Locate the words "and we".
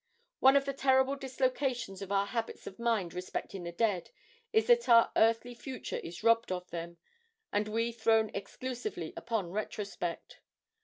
7.53-7.91